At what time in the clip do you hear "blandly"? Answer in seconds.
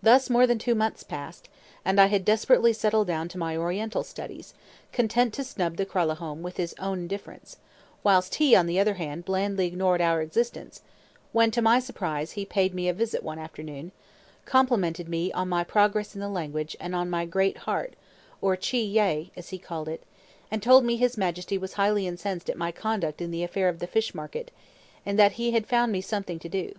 9.24-9.66